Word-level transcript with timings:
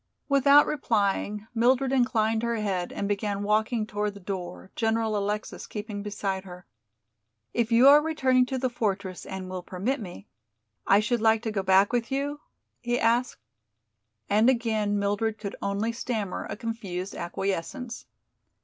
Without 0.27 0.65
replying 0.65 1.45
Mildred 1.53 1.93
inclined 1.93 2.41
her 2.41 2.55
head 2.55 2.91
and 2.91 3.07
began 3.07 3.43
walking 3.43 3.85
toward 3.85 4.15
the 4.15 4.19
door, 4.19 4.71
General 4.75 5.15
Alexis 5.15 5.67
keeping 5.67 6.01
beside 6.01 6.43
her. 6.43 6.65
"If 7.53 7.71
you 7.71 7.87
are 7.87 8.01
returning 8.01 8.47
to 8.47 8.57
the 8.57 8.67
fortress 8.71 9.27
and 9.27 9.47
will 9.47 9.61
permit 9.61 9.99
me, 10.01 10.25
I 10.87 11.01
should 11.01 11.21
like 11.21 11.43
to 11.43 11.51
go 11.51 11.61
back 11.61 11.93
with 11.93 12.11
you?" 12.11 12.39
he 12.79 12.99
asked. 12.99 13.37
And 14.27 14.49
again 14.49 14.97
Mildred 14.97 15.37
could 15.37 15.55
only 15.61 15.91
stammer 15.91 16.47
a 16.49 16.57
confused 16.57 17.13
acquiescence. 17.13 18.07